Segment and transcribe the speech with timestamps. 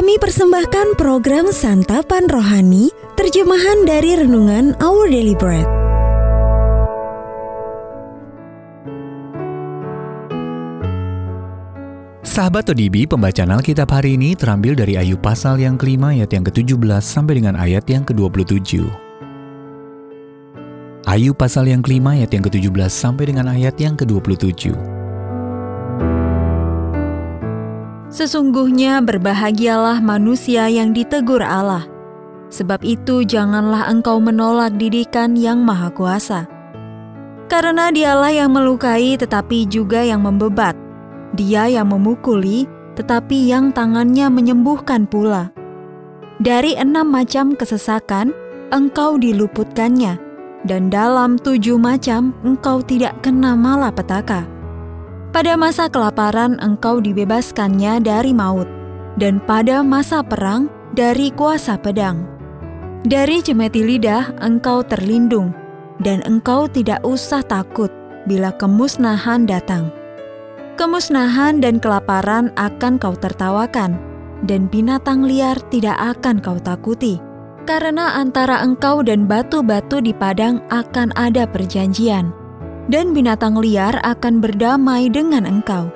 [0.00, 2.88] Kami persembahkan program Santapan Rohani,
[3.20, 5.68] terjemahan dari Renungan Our Daily Bread.
[12.24, 16.80] Sahabat ODB, pembacaan Alkitab hari ini terambil dari Ayub pasal yang kelima ayat yang ke-17
[17.04, 18.80] sampai dengan ayat yang ke-27.
[21.12, 24.99] Ayub pasal yang kelima ayat yang ke-17 sampai dengan ayat yang ke-27.
[28.10, 31.86] Sesungguhnya berbahagialah manusia yang ditegur Allah.
[32.50, 36.50] Sebab itu janganlah engkau menolak didikan yang maha kuasa.
[37.46, 40.74] Karena dialah yang melukai tetapi juga yang membebat.
[41.38, 42.66] Dia yang memukuli
[42.98, 45.54] tetapi yang tangannya menyembuhkan pula.
[46.42, 48.34] Dari enam macam kesesakan,
[48.74, 50.18] engkau diluputkannya,
[50.66, 54.59] dan dalam tujuh macam engkau tidak kena malapetaka.
[55.30, 58.66] Pada masa kelaparan engkau dibebaskannya dari maut,
[59.14, 60.66] dan pada masa perang
[60.98, 62.26] dari kuasa pedang.
[63.06, 65.54] Dari cemeti lidah engkau terlindung,
[66.02, 67.94] dan engkau tidak usah takut
[68.26, 69.94] bila kemusnahan datang.
[70.74, 74.02] Kemusnahan dan kelaparan akan kau tertawakan,
[74.42, 77.22] dan binatang liar tidak akan kau takuti,
[77.70, 82.39] karena antara engkau dan batu-batu di padang akan ada perjanjian
[82.88, 85.92] dan binatang liar akan berdamai dengan engkau.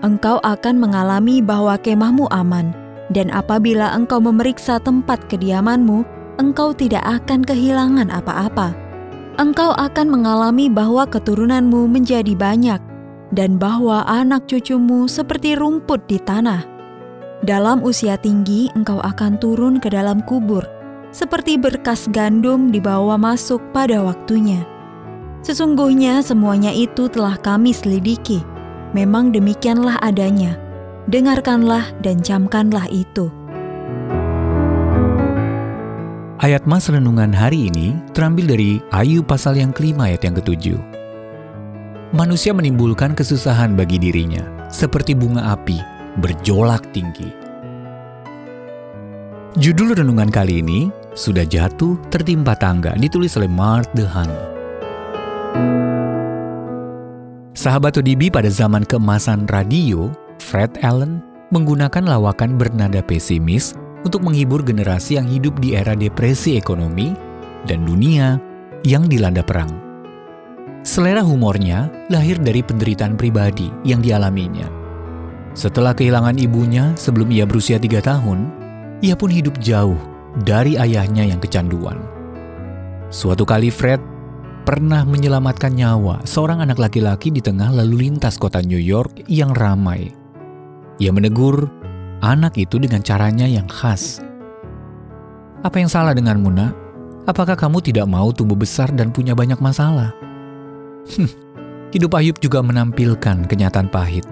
[0.00, 2.72] Engkau akan mengalami bahwa kemahmu aman,
[3.12, 6.02] dan apabila engkau memeriksa tempat kediamanmu,
[6.40, 8.72] engkau tidak akan kehilangan apa-apa.
[9.36, 12.80] Engkau akan mengalami bahwa keturunanmu menjadi banyak,
[13.36, 16.64] dan bahwa anak cucumu seperti rumput di tanah.
[17.44, 20.64] Dalam usia tinggi, engkau akan turun ke dalam kubur,
[21.12, 24.60] seperti berkas gandum dibawa masuk pada waktunya.
[25.40, 28.44] Sesungguhnya semuanya itu telah kami selidiki.
[28.92, 30.60] Memang demikianlah adanya.
[31.08, 33.32] Dengarkanlah dan camkanlah itu.
[36.40, 40.80] Ayat Mas Renungan hari ini terambil dari Ayub pasal yang kelima ayat yang ketujuh.
[42.16, 44.42] Manusia menimbulkan kesusahan bagi dirinya,
[44.72, 45.78] seperti bunga api
[46.18, 47.28] berjolak tinggi.
[49.60, 54.49] Judul renungan kali ini, Sudah Jatuh Tertimpa Tangga, ditulis oleh Mark Dehan.
[57.60, 60.08] Sahabat ODB pada zaman keemasan radio,
[60.40, 61.20] Fred Allen
[61.52, 67.12] menggunakan lawakan bernada pesimis untuk menghibur generasi yang hidup di era depresi ekonomi
[67.68, 68.40] dan dunia
[68.80, 69.68] yang dilanda perang.
[70.88, 74.64] Selera humornya lahir dari penderitaan pribadi yang dialaminya.
[75.52, 78.48] Setelah kehilangan ibunya sebelum ia berusia tiga tahun,
[79.04, 80.00] ia pun hidup jauh
[80.48, 82.00] dari ayahnya yang kecanduan.
[83.12, 84.00] Suatu kali Fred
[84.70, 90.14] pernah menyelamatkan nyawa seorang anak laki-laki di tengah lalu lintas kota New York yang ramai.
[91.02, 91.66] Ia menegur
[92.22, 94.22] anak itu dengan caranya yang khas.
[95.66, 96.70] Apa yang salah dengan Muna?
[97.26, 100.14] Apakah kamu tidak mau tumbuh besar dan punya banyak masalah?
[101.90, 104.22] Hidup Ayub juga menampilkan kenyataan pahit.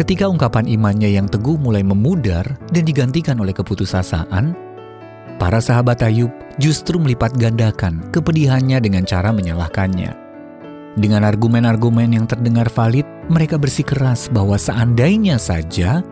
[0.00, 4.56] Ketika ungkapan imannya yang teguh mulai memudar dan digantikan oleh keputusasaan,
[5.36, 10.12] para sahabat Ayub justru melipat gandakan kepedihannya dengan cara menyalahkannya.
[10.98, 16.02] Dengan argumen-argumen yang terdengar valid, mereka bersikeras bahwa seandainya saja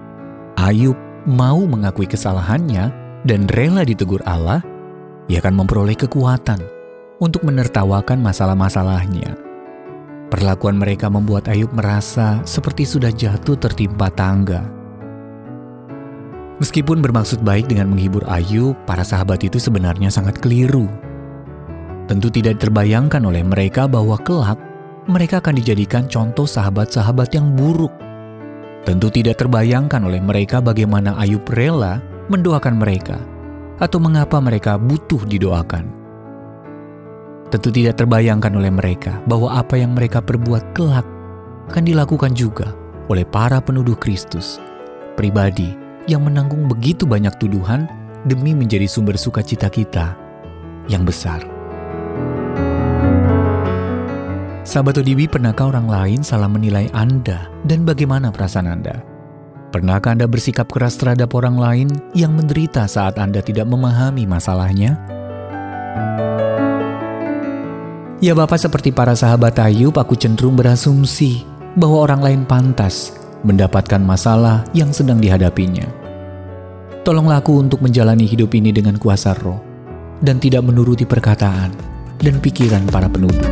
[0.57, 0.95] Ayub
[1.27, 2.95] mau mengakui kesalahannya
[3.27, 4.63] dan rela ditegur Allah,
[5.27, 6.63] ia akan memperoleh kekuatan
[7.19, 9.35] untuk menertawakan masalah-masalahnya.
[10.31, 14.86] Perlakuan mereka membuat Ayub merasa seperti sudah jatuh tertimpa tangga
[16.57, 20.89] Meskipun bermaksud baik dengan menghibur Ayub, para sahabat itu sebenarnya sangat keliru.
[22.09, 24.57] Tentu tidak terbayangkan oleh mereka bahwa kelak
[25.05, 27.93] mereka akan dijadikan contoh sahabat-sahabat yang buruk.
[28.89, 32.01] Tentu tidak terbayangkan oleh mereka bagaimana Ayub rela
[32.33, 33.21] mendoakan mereka
[33.77, 35.85] atau mengapa mereka butuh didoakan.
[37.53, 41.05] Tentu tidak terbayangkan oleh mereka bahwa apa yang mereka perbuat kelak
[41.69, 42.73] akan dilakukan juga
[43.13, 44.59] oleh para penuduh Kristus,
[45.15, 47.91] pribadi yang menanggung begitu banyak tuduhan
[48.27, 50.15] demi menjadi sumber sukacita kita
[50.87, 51.43] yang besar.
[54.67, 58.99] Sahabat ODB, pernahkah orang lain salah menilai Anda dan bagaimana perasaan Anda?
[59.71, 61.89] Pernahkah Anda bersikap keras terhadap orang lain
[62.19, 64.99] yang menderita saat Anda tidak memahami masalahnya?
[68.19, 71.47] Ya Bapak seperti para sahabat Ayub, aku cenderung berasumsi
[71.79, 75.87] bahwa orang lain pantas mendapatkan masalah yang sedang dihadapinya.
[77.07, 79.63] Tolonglah aku untuk menjalani hidup ini dengan kuasa roh
[80.19, 81.71] dan tidak menuruti perkataan
[82.19, 83.47] dan pikiran para penuduh.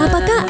[0.00, 0.40] Apakah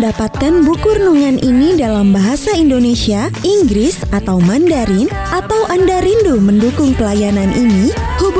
[0.00, 7.52] mendapatkan buku renungan ini dalam bahasa Indonesia, Inggris, atau Mandarin, atau Anda rindu mendukung pelayanan
[7.52, 8.39] ini, hubungi